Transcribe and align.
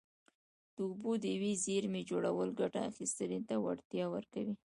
د 0.75 0.77
اوبو 0.87 1.11
د 1.23 1.23
یوې 1.35 1.53
زېرمې 1.65 2.01
جوړول 2.09 2.49
ګټه 2.59 2.79
اخیستنې 2.89 3.39
ته 3.47 3.55
وړتیا 3.63 4.05
ورکوي. 4.15 4.55